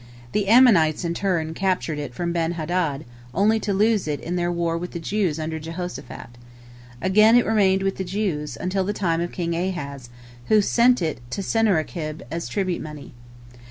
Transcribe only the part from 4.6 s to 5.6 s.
with the Jews under